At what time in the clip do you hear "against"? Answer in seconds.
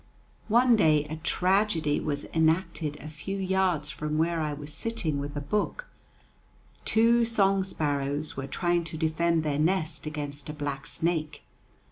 10.07-10.49